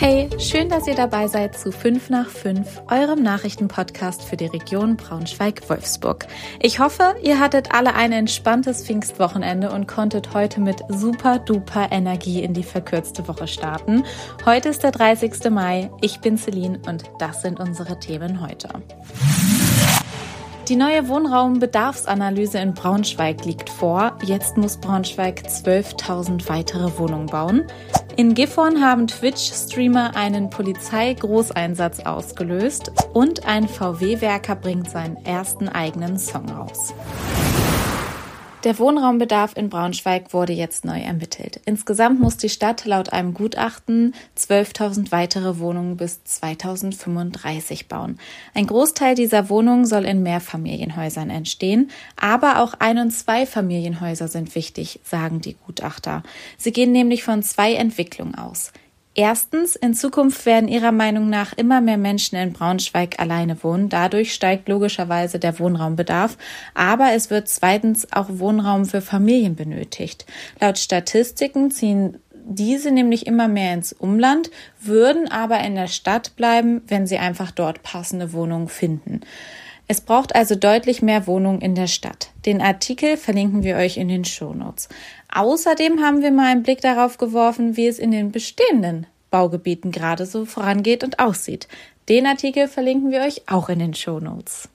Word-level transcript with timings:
Hey, 0.00 0.30
schön, 0.38 0.70
dass 0.70 0.86
ihr 0.86 0.94
dabei 0.94 1.28
seid 1.28 1.58
zu 1.58 1.70
5 1.70 2.08
nach 2.08 2.30
5, 2.30 2.84
eurem 2.90 3.22
Nachrichtenpodcast 3.22 4.22
für 4.22 4.38
die 4.38 4.46
Region 4.46 4.96
Braunschweig-Wolfsburg. 4.96 6.26
Ich 6.58 6.78
hoffe, 6.78 7.16
ihr 7.22 7.38
hattet 7.38 7.74
alle 7.74 7.94
ein 7.94 8.10
entspanntes 8.10 8.82
Pfingstwochenende 8.82 9.70
und 9.70 9.86
konntet 9.86 10.32
heute 10.32 10.62
mit 10.62 10.80
super 10.88 11.38
duper 11.38 11.92
Energie 11.92 12.42
in 12.42 12.54
die 12.54 12.62
verkürzte 12.62 13.28
Woche 13.28 13.46
starten. 13.46 14.04
Heute 14.46 14.70
ist 14.70 14.84
der 14.84 14.92
30. 14.92 15.50
Mai, 15.50 15.90
ich 16.00 16.20
bin 16.20 16.38
Celine 16.38 16.80
und 16.86 17.04
das 17.18 17.42
sind 17.42 17.60
unsere 17.60 18.00
Themen 18.00 18.40
heute. 18.40 18.70
Die 20.70 20.76
neue 20.76 21.08
Wohnraumbedarfsanalyse 21.08 22.58
in 22.58 22.74
Braunschweig 22.74 23.44
liegt 23.44 23.68
vor. 23.68 24.16
Jetzt 24.22 24.56
muss 24.56 24.76
Braunschweig 24.76 25.42
12.000 25.44 26.48
weitere 26.48 26.96
Wohnungen 26.96 27.26
bauen. 27.26 27.64
In 28.14 28.34
Gifhorn 28.34 28.80
haben 28.80 29.08
Twitch-Streamer 29.08 30.14
einen 30.14 30.48
Polizeigroßeinsatz 30.48 32.06
ausgelöst 32.06 32.92
und 33.12 33.48
ein 33.48 33.66
VW-Werker 33.66 34.54
bringt 34.54 34.88
seinen 34.88 35.16
ersten 35.24 35.68
eigenen 35.68 36.20
Song 36.20 36.48
raus. 36.48 36.94
Der 38.62 38.78
Wohnraumbedarf 38.78 39.56
in 39.56 39.70
Braunschweig 39.70 40.34
wurde 40.34 40.52
jetzt 40.52 40.84
neu 40.84 41.00
ermittelt. 41.00 41.62
Insgesamt 41.64 42.20
muss 42.20 42.36
die 42.36 42.50
Stadt 42.50 42.84
laut 42.84 43.10
einem 43.10 43.32
Gutachten 43.32 44.14
12.000 44.36 45.10
weitere 45.12 45.58
Wohnungen 45.58 45.96
bis 45.96 46.22
2035 46.24 47.88
bauen. 47.88 48.18
Ein 48.52 48.66
Großteil 48.66 49.14
dieser 49.14 49.48
Wohnungen 49.48 49.86
soll 49.86 50.04
in 50.04 50.22
Mehrfamilienhäusern 50.22 51.30
entstehen, 51.30 51.90
aber 52.20 52.62
auch 52.62 52.74
Ein- 52.78 52.98
und 52.98 53.12
Zweifamilienhäuser 53.12 54.28
sind 54.28 54.54
wichtig, 54.54 55.00
sagen 55.04 55.40
die 55.40 55.56
Gutachter. 55.66 56.22
Sie 56.58 56.72
gehen 56.72 56.92
nämlich 56.92 57.24
von 57.24 57.42
zwei 57.42 57.72
Entwicklungen 57.72 58.34
aus. 58.34 58.74
Erstens, 59.14 59.74
in 59.74 59.92
Zukunft 59.92 60.46
werden 60.46 60.68
ihrer 60.68 60.92
Meinung 60.92 61.28
nach 61.28 61.52
immer 61.52 61.80
mehr 61.80 61.98
Menschen 61.98 62.36
in 62.36 62.52
Braunschweig 62.52 63.18
alleine 63.18 63.62
wohnen. 63.64 63.88
Dadurch 63.88 64.32
steigt 64.32 64.68
logischerweise 64.68 65.40
der 65.40 65.58
Wohnraumbedarf. 65.58 66.38
Aber 66.74 67.12
es 67.12 67.28
wird 67.28 67.48
zweitens 67.48 68.12
auch 68.12 68.28
Wohnraum 68.28 68.84
für 68.84 69.00
Familien 69.00 69.56
benötigt. 69.56 70.26
Laut 70.60 70.78
Statistiken 70.78 71.72
ziehen 71.72 72.18
diese 72.44 72.90
nämlich 72.90 73.26
immer 73.26 73.48
mehr 73.48 73.74
ins 73.74 73.92
Umland, 73.92 74.50
würden 74.80 75.30
aber 75.30 75.60
in 75.60 75.74
der 75.74 75.88
Stadt 75.88 76.36
bleiben, 76.36 76.82
wenn 76.86 77.06
sie 77.06 77.18
einfach 77.18 77.50
dort 77.50 77.82
passende 77.82 78.32
Wohnungen 78.32 78.68
finden. 78.68 79.20
Es 79.90 80.00
braucht 80.00 80.36
also 80.36 80.54
deutlich 80.54 81.02
mehr 81.02 81.26
Wohnungen 81.26 81.60
in 81.60 81.74
der 81.74 81.88
Stadt. 81.88 82.30
Den 82.46 82.60
Artikel 82.60 83.16
verlinken 83.16 83.64
wir 83.64 83.74
euch 83.74 83.96
in 83.96 84.06
den 84.06 84.24
Shownotes. 84.24 84.88
Außerdem 85.34 86.00
haben 86.00 86.22
wir 86.22 86.30
mal 86.30 86.46
einen 86.46 86.62
Blick 86.62 86.80
darauf 86.80 87.18
geworfen, 87.18 87.76
wie 87.76 87.88
es 87.88 87.98
in 87.98 88.12
den 88.12 88.30
bestehenden 88.30 89.08
Baugebieten 89.32 89.90
gerade 89.90 90.26
so 90.26 90.44
vorangeht 90.44 91.02
und 91.02 91.18
aussieht. 91.18 91.66
Den 92.08 92.26
Artikel 92.26 92.68
verlinken 92.68 93.10
wir 93.10 93.22
euch 93.22 93.42
auch 93.48 93.68
in 93.68 93.80
den 93.80 93.92
Shownotes. 93.92 94.68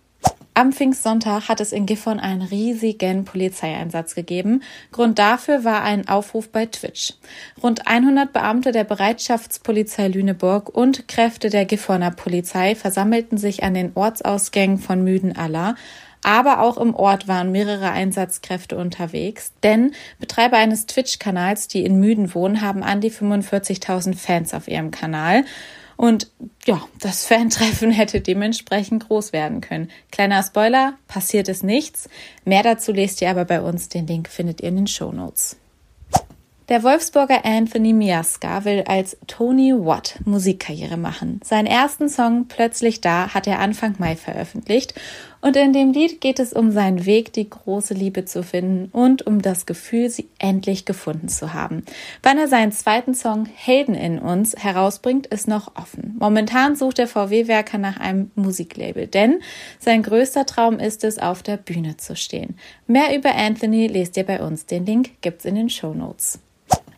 Am 0.57 0.71
Pfingstsonntag 0.71 1.49
hat 1.49 1.59
es 1.59 1.73
in 1.73 1.85
Gifhorn 1.85 2.17
einen 2.17 2.41
riesigen 2.41 3.25
Polizeieinsatz 3.25 4.15
gegeben. 4.15 4.63
Grund 4.93 5.19
dafür 5.19 5.65
war 5.65 5.83
ein 5.83 6.07
Aufruf 6.07 6.47
bei 6.47 6.65
Twitch. 6.65 7.13
Rund 7.61 7.87
100 7.87 8.31
Beamte 8.31 8.71
der 8.71 8.85
Bereitschaftspolizei 8.85 10.07
Lüneburg 10.07 10.69
und 10.69 11.09
Kräfte 11.09 11.49
der 11.49 11.65
Gifhorner 11.65 12.11
Polizei 12.11 12.73
versammelten 12.73 13.37
sich 13.37 13.63
an 13.63 13.73
den 13.73 13.91
Ortsausgängen 13.95 14.77
von 14.77 15.03
Müden-Aller 15.03 15.75
aber 16.25 16.59
auch 16.61 16.77
im 16.77 16.95
Ort 16.95 17.27
waren 17.27 17.51
mehrere 17.51 17.91
Einsatzkräfte 17.91 18.77
unterwegs, 18.77 19.51
denn 19.61 19.91
Betreiber 20.19 20.57
eines 20.57 20.87
Twitch-Kanals, 20.87 21.67
die 21.67 21.85
in 21.85 21.99
Müden 21.99 22.33
wohnen, 22.33 22.61
haben 22.61 22.81
an 22.81 22.99
die 22.99 23.11
45.000 23.11 24.15
Fans 24.15 24.55
auf 24.55 24.67
ihrem 24.67 24.89
Kanal. 24.89 25.45
Und 25.97 26.31
ja, 26.65 26.81
das 26.99 27.25
Fan-Treffen 27.27 27.91
hätte 27.91 28.21
dementsprechend 28.21 29.07
groß 29.07 29.33
werden 29.33 29.61
können. 29.61 29.89
Kleiner 30.11 30.43
Spoiler, 30.43 30.93
passiert 31.07 31.47
ist 31.47 31.63
nichts. 31.63 32.09
Mehr 32.43 32.63
dazu 32.63 32.91
lest 32.91 33.21
ihr 33.21 33.29
aber 33.29 33.45
bei 33.45 33.61
uns. 33.61 33.89
Den 33.89 34.07
Link 34.07 34.29
findet 34.29 34.61
ihr 34.61 34.69
in 34.69 34.75
den 34.75 34.87
Show 34.87 35.11
Notes. 35.11 35.57
Der 36.67 36.81
Wolfsburger 36.81 37.45
Anthony 37.45 37.93
Miaska 37.93 38.65
will 38.65 38.83
als 38.87 39.17
Tony 39.27 39.71
Watt 39.71 40.19
Musikkarriere 40.25 40.97
machen. 40.97 41.39
Seinen 41.43 41.67
ersten 41.67 42.09
Song 42.09 42.47
Plötzlich 42.47 43.01
da 43.01 43.35
hat 43.35 43.45
er 43.45 43.59
Anfang 43.59 43.93
Mai 43.99 44.15
veröffentlicht 44.15 44.95
und 45.45 45.55
in 45.55 45.73
dem 45.73 45.93
Lied 45.93 46.21
geht 46.21 46.39
es 46.39 46.53
um 46.53 46.71
seinen 46.71 47.05
Weg, 47.05 47.31
die 47.31 47.47
große 47.47 47.93
Liebe 47.93 48.25
zu 48.25 48.41
finden 48.41 48.89
und 48.91 49.27
um 49.27 49.43
das 49.43 49.67
Gefühl, 49.67 50.09
sie 50.09 50.27
endlich 50.39 50.85
gefunden 50.85 51.29
zu 51.29 51.53
haben. 51.53 51.83
Wann 52.23 52.39
er 52.39 52.47
seinen 52.47 52.71
zweiten 52.71 53.13
Song 53.13 53.45
Helden 53.45 53.93
in 53.93 54.17
uns 54.17 54.55
herausbringt, 54.55 55.27
ist 55.27 55.47
noch 55.47 55.75
offen. 55.75 56.15
Momentan 56.19 56.75
sucht 56.75 56.97
der 56.97 57.07
VW-Werker 57.07 57.77
nach 57.77 57.99
einem 57.99 58.31
Musiklabel, 58.33 59.05
denn 59.05 59.39
sein 59.77 60.01
größter 60.01 60.47
Traum 60.47 60.79
ist 60.79 61.03
es, 61.03 61.19
auf 61.19 61.43
der 61.43 61.57
Bühne 61.57 61.95
zu 61.97 62.15
stehen. 62.15 62.57
Mehr 62.87 63.15
über 63.15 63.35
Anthony 63.35 63.85
lest 63.85 64.17
ihr 64.17 64.25
bei 64.25 64.41
uns. 64.41 64.65
Den 64.65 64.87
Link 64.87 65.21
gibt's 65.21 65.45
in 65.45 65.53
den 65.53 65.69
Show 65.69 65.93
Notes. 65.93 66.39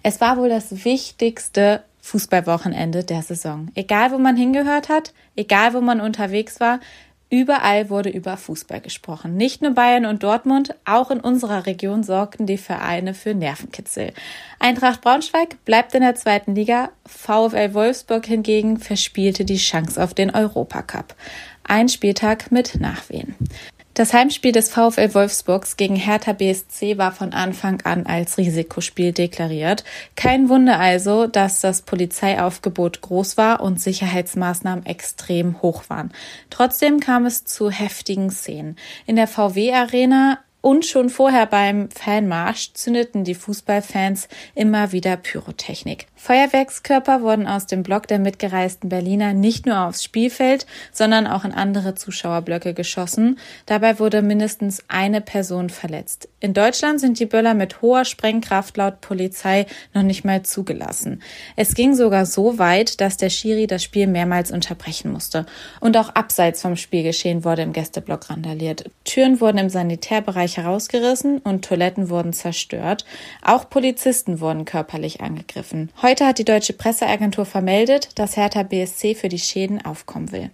Es 0.03 0.22
war 0.22 0.38
wohl 0.38 0.47
das 0.47 0.86
wichtigste 0.86 1.84
Fußballwochenende 2.07 3.03
der 3.03 3.22
Saison. 3.22 3.68
Egal, 3.75 4.13
wo 4.13 4.18
man 4.18 4.38
hingehört 4.38 4.88
hat, 4.88 5.13
egal, 5.36 5.74
wo 5.74 5.81
man 5.81 6.00
unterwegs 6.00 6.62
war, 6.62 6.80
Überall 7.29 7.89
wurde 7.89 8.09
über 8.09 8.38
Fußball 8.38 8.79
gesprochen. 8.79 9.35
Nicht 9.35 9.61
nur 9.61 9.71
Bayern 9.71 10.05
und 10.05 10.23
Dortmund, 10.23 10.75
auch 10.85 11.11
in 11.11 11.19
unserer 11.19 11.65
Region 11.65 12.03
sorgten 12.03 12.45
die 12.45 12.57
Vereine 12.57 13.13
für 13.13 13.33
Nervenkitzel. 13.33 14.13
Eintracht 14.59 15.01
Braunschweig 15.01 15.63
bleibt 15.65 15.93
in 15.93 16.01
der 16.01 16.15
zweiten 16.15 16.55
Liga, 16.55 16.89
VfL 17.05 17.73
Wolfsburg 17.73 18.25
hingegen 18.25 18.77
verspielte 18.77 19.43
die 19.43 19.57
Chance 19.57 20.01
auf 20.01 20.13
den 20.13 20.33
Europacup. 20.33 21.15
Ein 21.63 21.89
Spieltag 21.89 22.49
mit 22.49 22.79
Nachwehen. 22.79 23.35
Das 23.97 24.13
Heimspiel 24.13 24.52
des 24.52 24.69
VfL 24.69 25.16
Wolfsburgs 25.16 25.75
gegen 25.75 25.96
Hertha 25.96 26.34
BSC 26.34 27.00
war 27.00 27.12
von 27.12 27.34
Anfang 27.34 27.81
an 27.81 28.06
als 28.06 28.38
Risikospiel 28.38 29.12
deklariert. 29.12 29.84
Kein 30.16 30.50
Wunder 30.50 30.80
also, 30.80 31.25
dass 31.25 31.62
das 31.62 31.81
Polizeiaufgebot 31.81 33.02
groß 33.02 33.38
war 33.38 33.59
und 33.59 33.81
Sicherheitsmaßnahmen 33.81 34.86
extrem 34.86 35.63
hoch 35.63 35.86
waren. 35.88 36.12
Trotzdem 36.52 37.00
kam 37.00 37.25
es 37.25 37.46
zu 37.46 37.72
heftigen 37.72 38.30
Szenen. 38.30 38.75
In 39.07 39.16
der 39.16 39.25
VW 39.25 39.74
Arena 39.74 40.38
und 40.62 40.86
schon 40.86 41.09
vorher 41.09 41.47
beim 41.47 41.90
Fanmarsch 41.90 42.74
zündeten 42.74 43.24
die 43.24 43.34
Fußballfans 43.34 44.28
immer 44.53 44.91
wieder 44.91 45.18
Pyrotechnik. 45.18 46.06
Feuerwerkskörper 46.17 47.22
wurden 47.22 47.47
aus 47.47 47.67
dem 47.67 47.83
Block 47.83 48.07
der 48.07 48.19
mitgereisten 48.19 48.89
Berliner 48.89 49.33
nicht 49.33 49.66
nur 49.66 49.79
aufs 49.81 50.03
Spielfeld, 50.03 50.66
sondern 50.91 51.28
auch 51.28 51.45
in 51.45 51.51
andere 51.51 51.95
Zuschauerblöcke 51.95 52.73
geschossen. 52.73 53.39
Dabei 53.67 54.00
wurde 54.00 54.22
mindestens 54.22 54.83
eine 54.88 55.22
Person 55.22 55.69
verletzt. 55.69 56.27
In 56.39 56.53
Deutschland 56.53 57.00
sind 57.00 57.19
die 57.19 57.25
Böller 57.25 57.53
mit 57.53 57.81
hoher 57.81 58.03
Sprengkraft 58.03 58.77
laut 58.77 59.00
Polizei 59.01 59.67
noch 59.94 60.03
nicht 60.03 60.25
mal 60.25 60.44
zugelassen. 60.44 61.22
Es 61.56 61.75
ging 61.75 61.94
sogar 61.94 62.25
so 62.25 62.57
weit, 62.57 63.00
dass 63.00 63.17
der 63.17 63.29
Schiri 63.29 63.67
das 63.67 63.83
Spiel 63.83 64.07
mehrmals 64.07 64.51
unterbrechen 64.51 65.11
musste. 65.11 65.45
Und 65.79 65.97
auch 65.97 66.09
abseits 66.09 66.61
vom 66.61 66.75
Spielgeschehen 66.75 67.44
wurde 67.44 67.61
im 67.61 67.73
Gästeblock 67.73 68.29
randaliert. 68.29 68.89
Türen 69.03 69.39
wurden 69.39 69.59
im 69.59 69.69
Sanitärbereich 69.69 70.57
herausgerissen 70.57 71.39
und 71.39 71.63
Toiletten 71.63 72.09
wurden 72.09 72.33
zerstört. 72.33 73.06
Auch 73.44 73.69
Polizisten 73.69 74.39
wurden 74.39 74.66
körperlich 74.66 75.22
angegriffen. 75.22 75.89
Heute 76.07 76.25
hat 76.25 76.38
die 76.38 76.45
deutsche 76.45 76.72
Presseagentur 76.72 77.44
vermeldet, 77.44 78.12
dass 78.16 78.38
Hertha 78.38 78.63
BSC 78.63 79.13
für 79.13 79.28
die 79.28 79.40
Schäden 79.40 79.84
aufkommen 79.84 80.31
will. 80.31 80.51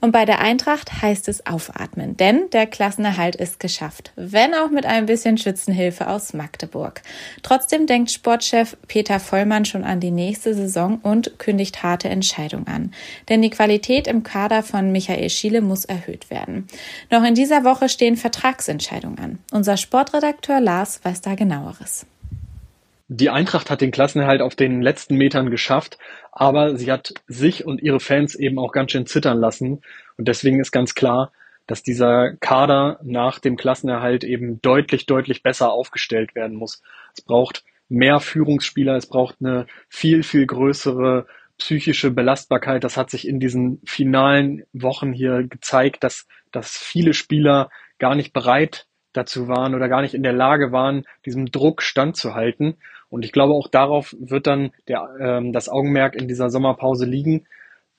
Und 0.00 0.12
bei 0.12 0.24
der 0.24 0.38
Eintracht 0.38 1.02
heißt 1.02 1.26
es 1.26 1.44
aufatmen, 1.44 2.16
denn 2.16 2.48
der 2.52 2.68
Klassenerhalt 2.68 3.34
ist 3.34 3.58
geschafft, 3.58 4.12
wenn 4.14 4.54
auch 4.54 4.70
mit 4.70 4.86
ein 4.86 5.06
bisschen 5.06 5.38
Schützenhilfe 5.38 6.06
aus 6.06 6.34
Magdeburg. 6.34 7.02
Trotzdem 7.42 7.88
denkt 7.88 8.12
Sportchef 8.12 8.76
Peter 8.86 9.18
Vollmann 9.18 9.64
schon 9.64 9.82
an 9.82 9.98
die 9.98 10.12
nächste 10.12 10.54
Saison 10.54 11.00
und 11.02 11.36
kündigt 11.40 11.82
harte 11.82 12.08
Entscheidungen 12.08 12.68
an. 12.68 12.94
Denn 13.28 13.42
die 13.42 13.50
Qualität 13.50 14.06
im 14.06 14.22
Kader 14.22 14.62
von 14.62 14.92
Michael 14.92 15.30
Schiele 15.30 15.62
muss 15.62 15.84
erhöht 15.84 16.30
werden. 16.30 16.68
Noch 17.10 17.24
in 17.24 17.34
dieser 17.34 17.64
Woche 17.64 17.88
stehen 17.88 18.16
Vertragsentscheidungen 18.16 19.18
an. 19.18 19.38
Unser 19.50 19.76
Sportredakteur 19.76 20.60
Lars 20.60 21.00
weiß 21.02 21.22
da 21.22 21.34
genaueres. 21.34 22.06
Die 23.08 23.28
Eintracht 23.28 23.70
hat 23.70 23.82
den 23.82 23.90
Klassenerhalt 23.90 24.40
auf 24.40 24.56
den 24.56 24.80
letzten 24.80 25.16
Metern 25.16 25.50
geschafft, 25.50 25.98
aber 26.32 26.76
sie 26.76 26.90
hat 26.90 27.12
sich 27.26 27.66
und 27.66 27.82
ihre 27.82 28.00
Fans 28.00 28.34
eben 28.34 28.58
auch 28.58 28.72
ganz 28.72 28.92
schön 28.92 29.06
zittern 29.06 29.38
lassen. 29.38 29.82
Und 30.16 30.26
deswegen 30.26 30.58
ist 30.58 30.72
ganz 30.72 30.94
klar, 30.94 31.30
dass 31.66 31.82
dieser 31.82 32.34
Kader 32.36 32.98
nach 33.02 33.38
dem 33.40 33.56
Klassenerhalt 33.56 34.24
eben 34.24 34.60
deutlich, 34.62 35.04
deutlich 35.04 35.42
besser 35.42 35.70
aufgestellt 35.70 36.34
werden 36.34 36.56
muss. 36.56 36.82
Es 37.14 37.22
braucht 37.22 37.64
mehr 37.90 38.20
Führungsspieler, 38.20 38.96
es 38.96 39.06
braucht 39.06 39.36
eine 39.40 39.66
viel, 39.88 40.22
viel 40.22 40.46
größere 40.46 41.26
psychische 41.58 42.10
Belastbarkeit. 42.10 42.84
Das 42.84 42.96
hat 42.96 43.10
sich 43.10 43.28
in 43.28 43.38
diesen 43.38 43.80
finalen 43.84 44.64
Wochen 44.72 45.12
hier 45.12 45.44
gezeigt, 45.44 46.04
dass, 46.04 46.26
dass 46.52 46.76
viele 46.78 47.12
Spieler 47.12 47.70
gar 47.98 48.14
nicht 48.14 48.32
bereit 48.32 48.86
dazu 49.12 49.46
waren 49.46 49.74
oder 49.74 49.88
gar 49.88 50.02
nicht 50.02 50.14
in 50.14 50.22
der 50.22 50.32
Lage 50.32 50.72
waren, 50.72 51.04
diesem 51.24 51.46
Druck 51.46 51.82
standzuhalten. 51.82 52.76
Und 53.14 53.24
ich 53.24 53.30
glaube, 53.30 53.52
auch 53.52 53.68
darauf 53.68 54.12
wird 54.18 54.48
dann 54.48 54.72
der, 54.88 55.08
ähm, 55.20 55.52
das 55.52 55.68
Augenmerk 55.68 56.16
in 56.16 56.26
dieser 56.26 56.50
Sommerpause 56.50 57.04
liegen. 57.06 57.46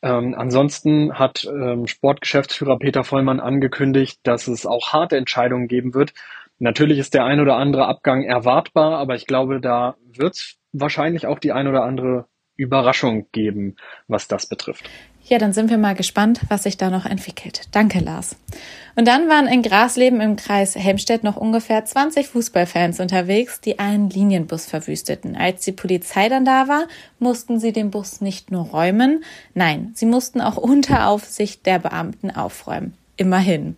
Ähm, 0.01 0.35
ansonsten 0.37 1.17
hat 1.17 1.45
ähm, 1.49 1.87
Sportgeschäftsführer 1.87 2.77
Peter 2.77 3.05
Vollmann 3.05 3.39
angekündigt, 3.39 4.19
dass 4.23 4.49
es 4.49 4.65
auch 4.65 4.91
harte 4.91 5.15
Entscheidungen 5.15 5.69
geben 5.69 5.93
wird. 5.93 6.13
Natürlich 6.59 6.99
ist 6.99 7.13
der 7.13 7.23
ein 7.23 7.39
oder 7.39 7.55
andere 7.55 7.87
Abgang 7.87 8.23
erwartbar, 8.23 8.97
aber 8.97 9.15
ich 9.15 9.25
glaube, 9.25 9.61
da 9.61 9.95
wird 10.05 10.33
es 10.33 10.57
wahrscheinlich 10.73 11.27
auch 11.27 11.39
die 11.39 11.53
ein 11.53 11.69
oder 11.69 11.83
andere 11.83 12.25
Überraschung 12.55 13.27
geben, 13.31 13.75
was 14.07 14.27
das 14.27 14.45
betrifft. 14.45 14.89
Ja, 15.27 15.39
dann 15.39 15.53
sind 15.53 15.71
wir 15.71 15.79
mal 15.79 15.95
gespannt, 15.95 16.41
was 16.49 16.63
sich 16.63 16.77
da 16.77 16.91
noch 16.91 17.05
entwickelt. 17.07 17.61
Danke, 17.71 17.97
Lars. 17.99 18.35
Und 18.95 19.07
dann 19.07 19.27
waren 19.27 19.47
in 19.47 19.63
Grasleben 19.63 20.21
im 20.21 20.35
Kreis 20.35 20.75
Helmstedt 20.75 21.23
noch 21.23 21.35
ungefähr 21.35 21.83
20 21.83 22.27
Fußballfans 22.27 22.99
unterwegs, 22.99 23.59
die 23.59 23.79
einen 23.79 24.11
Linienbus 24.11 24.67
verwüsteten. 24.67 25.35
Als 25.35 25.65
die 25.65 25.71
Polizei 25.71 26.29
dann 26.29 26.45
da 26.45 26.67
war, 26.67 26.87
mussten 27.17 27.59
sie 27.59 27.73
den 27.73 27.89
Bus 27.89 28.21
nicht 28.21 28.51
nur 28.51 28.65
räumen, 28.67 29.23
nein, 29.55 29.91
sie 29.95 30.05
mussten 30.05 30.41
auch 30.41 30.57
unter 30.57 31.07
Aufsicht 31.07 31.65
der 31.65 31.79
Beamten 31.79 32.29
aufräumen. 32.29 32.93
Immerhin. 33.17 33.77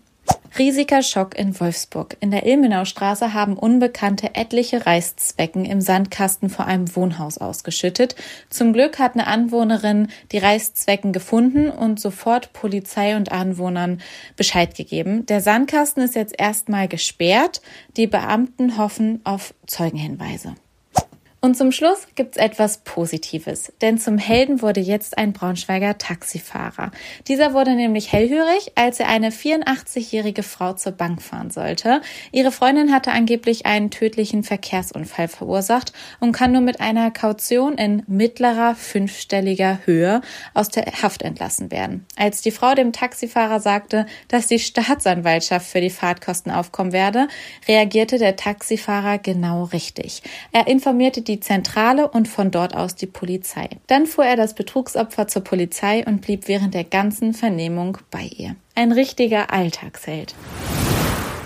Riesiger 0.57 1.03
Schock 1.03 1.37
in 1.37 1.59
Wolfsburg. 1.59 2.17
In 2.19 2.31
der 2.31 2.47
Ilmenaustraße 2.47 3.33
haben 3.33 3.57
Unbekannte 3.57 4.33
etliche 4.33 4.87
Reißzwecken 4.87 5.65
im 5.65 5.81
Sandkasten 5.81 6.49
vor 6.49 6.65
einem 6.65 6.95
Wohnhaus 6.95 7.37
ausgeschüttet. 7.37 8.15
Zum 8.49 8.73
Glück 8.73 8.97
hat 8.97 9.13
eine 9.13 9.27
Anwohnerin 9.27 10.07
die 10.31 10.39
Reißzwecken 10.39 11.13
gefunden 11.13 11.69
und 11.69 11.99
sofort 11.99 12.53
Polizei 12.53 13.15
und 13.15 13.31
Anwohnern 13.31 14.01
Bescheid 14.35 14.73
gegeben. 14.73 15.27
Der 15.27 15.41
Sandkasten 15.41 16.01
ist 16.01 16.15
jetzt 16.15 16.33
erstmal 16.37 16.87
gesperrt. 16.87 17.61
Die 17.95 18.07
Beamten 18.07 18.79
hoffen 18.79 19.21
auf 19.25 19.53
Zeugenhinweise. 19.67 20.55
Und 21.39 21.55
zum 21.55 21.71
Schluss 21.71 22.07
gibt's 22.15 22.35
etwas 22.35 22.79
Positives, 22.79 23.71
denn 23.81 23.99
zum 23.99 24.17
Helden 24.17 24.63
wurde 24.63 24.79
jetzt 24.79 25.19
ein 25.19 25.33
Braunschweiger 25.33 25.99
Taxifahrer. 25.99 26.89
Dieser 27.27 27.53
wurde 27.53 27.75
nämlich 27.75 28.11
hellhörig, 28.11 28.71
als 28.73 28.99
er 28.99 29.07
eine 29.07 29.29
84-jährige 29.29 30.41
Frau 30.41 30.73
zur 30.73 30.93
Bank 30.93 31.21
fahren 31.21 31.51
sollte. 31.51 32.01
Ihre 32.31 32.51
Freundin 32.51 32.91
hatte 32.91 33.11
angeblich 33.11 33.67
einen 33.67 33.91
tödlichen 33.91 34.43
Verkehrsunfall 34.43 35.27
verursacht 35.27 35.93
und 36.19 36.31
kann 36.31 36.53
nur 36.53 36.61
mit 36.61 36.81
einer 36.81 37.11
Kaution 37.11 37.77
in 37.77 38.01
mittlerer 38.07 38.73
fünfstelliger 38.73 39.81
Höhe 39.85 40.21
aus 40.55 40.69
der 40.69 40.85
Haft 41.03 41.21
entlassen 41.21 41.69
werden. 41.69 42.07
Als 42.15 42.41
die 42.41 42.51
Frau 42.51 42.73
dem 42.73 42.93
Taxifahrer 42.93 43.59
sagte, 43.59 44.07
dass 44.27 44.47
die 44.47 44.59
Staatsanwaltschaft 44.59 45.67
für 45.67 45.81
die 45.81 45.91
Fahrtkosten 45.91 46.51
aufkommen 46.51 46.93
werde, 46.93 47.27
reagierte 47.67 48.17
der 48.17 48.37
Taxifahrer 48.37 49.19
genau 49.19 49.65
richtig. 49.65 50.23
Er 50.51 50.65
informierte 50.65 51.26
die 51.27 51.39
Zentrale 51.39 52.07
und 52.07 52.27
von 52.27 52.51
dort 52.51 52.75
aus 52.75 52.95
die 52.95 53.07
Polizei. 53.07 53.69
Dann 53.87 54.05
fuhr 54.05 54.25
er 54.25 54.35
das 54.35 54.55
Betrugsopfer 54.55 55.27
zur 55.27 55.43
Polizei 55.43 56.05
und 56.05 56.21
blieb 56.21 56.47
während 56.47 56.73
der 56.73 56.83
ganzen 56.83 57.33
Vernehmung 57.33 57.97
bei 58.11 58.23
ihr. 58.23 58.55
Ein 58.75 58.91
richtiger 58.91 59.51
Alltagsheld. 59.51 60.35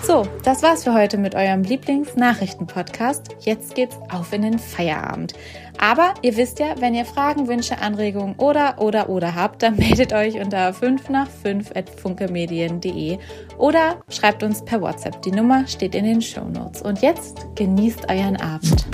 So, 0.04 0.26
das 0.42 0.64
war's 0.64 0.82
für 0.82 0.94
heute 0.94 1.16
mit 1.16 1.36
eurem 1.36 1.62
Lieblingsnachrichtenpodcast. 1.62 3.36
Jetzt 3.40 3.76
geht's 3.76 3.96
auf 4.10 4.32
in 4.32 4.42
den 4.42 4.58
Feierabend. 4.58 5.32
Aber 5.78 6.14
ihr 6.22 6.36
wisst 6.36 6.58
ja, 6.58 6.74
wenn 6.80 6.94
ihr 6.94 7.04
Fragen, 7.04 7.46
Wünsche, 7.46 7.78
Anregungen 7.78 8.34
oder 8.36 8.80
oder 8.80 9.08
oder 9.08 9.36
habt, 9.36 9.62
dann 9.62 9.76
meldet 9.78 10.12
euch 10.12 10.40
unter 10.40 10.72
5 10.72 11.08
nach 11.08 11.28
5 11.30 11.70
at 11.76 11.88
funkemedien.de 11.88 13.18
oder 13.58 14.02
schreibt 14.08 14.42
uns 14.42 14.64
per 14.64 14.80
WhatsApp. 14.80 15.22
Die 15.22 15.30
Nummer 15.30 15.68
steht 15.68 15.94
in 15.94 16.04
den 16.04 16.20
Show 16.20 16.44
Notes. 16.44 16.82
Und 16.82 17.00
jetzt 17.00 17.46
genießt 17.54 18.10
euren 18.10 18.36
Abend. 18.38 18.84